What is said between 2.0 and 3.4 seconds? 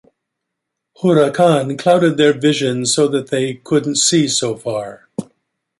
their vision so that